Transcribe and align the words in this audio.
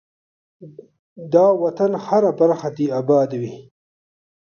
ده 1.31 1.45
وطن 1.63 1.91
هره 2.05 2.31
برخه 2.39 2.69
دی 2.75 2.85
اباده 2.99 3.37
وی. 3.41 3.55